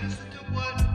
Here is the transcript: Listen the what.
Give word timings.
Listen 0.00 0.30
the 0.30 0.38
what. 0.54 0.87